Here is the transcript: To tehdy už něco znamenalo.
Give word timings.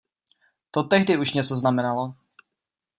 To 0.71 0.83
tehdy 0.83 1.17
už 1.17 1.33
něco 1.33 1.55
znamenalo. 1.55 2.13